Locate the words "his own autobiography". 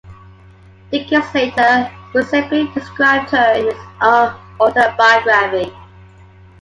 3.65-5.71